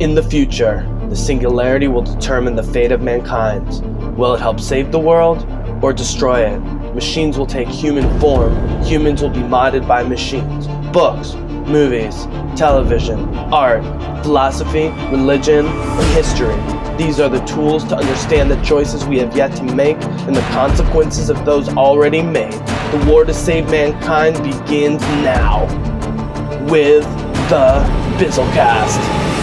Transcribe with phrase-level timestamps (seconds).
[0.00, 3.66] In the future, the singularity will determine the fate of mankind.
[4.16, 5.44] Will it help save the world
[5.82, 6.60] or destroy it?
[6.94, 8.54] Machines will take human form,
[8.84, 10.68] humans will be modded by machines.
[10.92, 11.34] Books,
[11.68, 12.26] movies,
[12.56, 13.18] television,
[13.52, 13.82] art,
[14.22, 16.54] philosophy, religion, and history.
[16.96, 20.48] These are the tools to understand the choices we have yet to make and the
[20.52, 22.52] consequences of those already made.
[22.52, 25.64] The war to save mankind begins now
[26.70, 27.02] with
[27.48, 27.84] the
[28.16, 29.37] Bizzlecast.